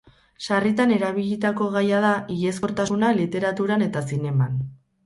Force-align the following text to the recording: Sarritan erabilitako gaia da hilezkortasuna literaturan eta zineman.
Sarritan 0.45 0.93
erabilitako 0.95 1.67
gaia 1.77 2.01
da 2.07 2.15
hilezkortasuna 2.37 3.17
literaturan 3.21 3.91
eta 3.91 4.07
zineman. 4.13 4.63